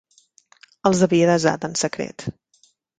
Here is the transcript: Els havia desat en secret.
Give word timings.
Els 0.91 1.05
havia 1.09 1.29
desat 1.33 1.71
en 1.71 1.79
secret. 1.85 2.31